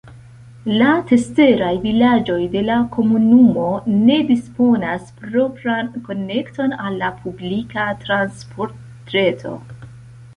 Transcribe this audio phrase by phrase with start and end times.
[0.81, 3.65] La ceteraj vilaĝoj de la komunumo
[4.07, 9.53] ne disponas propran konekton al la publika transportreto.